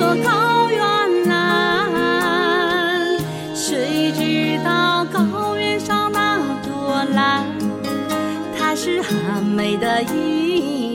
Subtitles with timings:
[0.00, 1.92] 说高原蓝，
[3.54, 7.44] 谁知道高原上那朵蓝，
[8.58, 10.89] 它是很美的意象。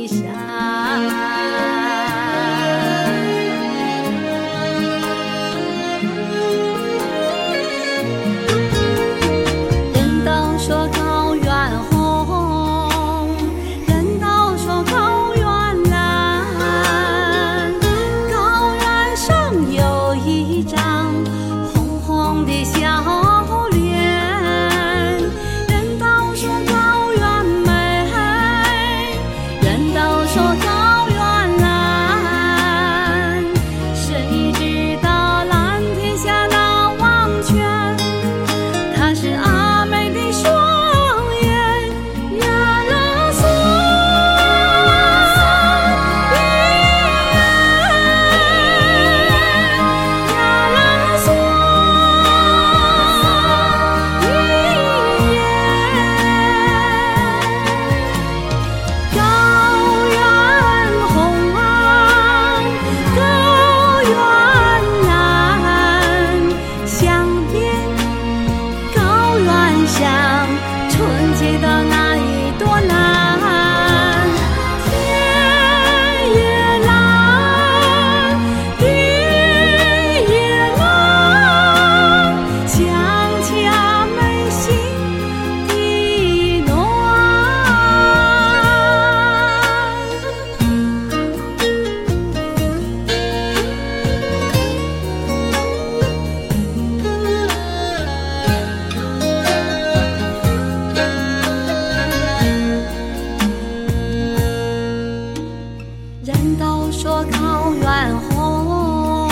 [106.86, 109.28] 都说高原红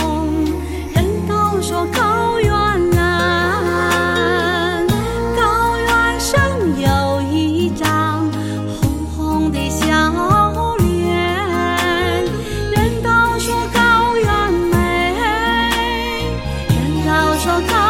[0.96, 2.50] 人都说高原
[2.96, 4.88] 蓝
[5.38, 6.42] 高原上
[6.82, 8.28] 有一张
[8.82, 9.86] 红红的笑
[10.80, 12.26] 脸
[12.72, 14.76] 人都说高原美。
[16.70, 16.76] 人
[17.06, 17.83] 都说高